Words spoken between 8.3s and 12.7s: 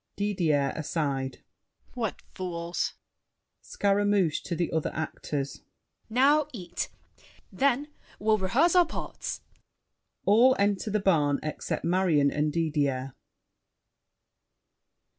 rehearse our parts. [All enter the barn except Marion and